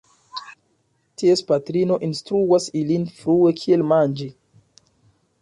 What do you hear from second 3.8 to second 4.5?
manĝi.